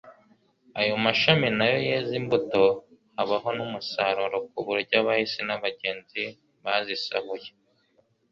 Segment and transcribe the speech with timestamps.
[0.79, 2.61] Ayo mashami na yo yeze umbuto
[3.15, 6.23] habaho n'umusaruro ku buryo abahisi n'abagenzi
[6.63, 7.49] bazisahuye.